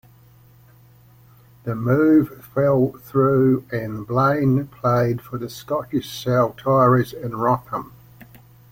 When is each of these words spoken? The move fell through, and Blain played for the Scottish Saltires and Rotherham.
The 1.63 1.75
move 1.75 2.43
fell 2.43 2.93
through, 3.03 3.65
and 3.71 4.07
Blain 4.07 4.65
played 4.65 5.21
for 5.21 5.37
the 5.37 5.47
Scottish 5.47 6.07
Saltires 6.23 7.13
and 7.13 7.39
Rotherham. 7.39 7.93